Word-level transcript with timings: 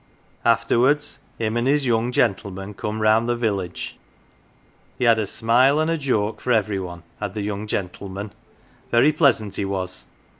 Afterwards 0.45 1.19
him 1.37 1.55
and 1.55 1.67
his 1.67 1.85
young 1.85 2.11
gentleman 2.11 2.73
come 2.73 3.03
round 3.03 3.29
the 3.29 3.35
village 3.35 3.99
he 4.97 5.03
had 5.03 5.19
a 5.19 5.27
smile 5.27 5.79
an' 5.79 5.89
a 5.89 5.97
joke 5.99 6.41
for 6.41 6.51
every 6.51 6.79
one, 6.79 7.03
had 7.19 7.35
the 7.35 7.43
young 7.43 7.67
gentleman 7.67 8.33
very 8.89 9.11
pleasant 9.13 9.57
he 9.57 9.63
was. 9.65 10.07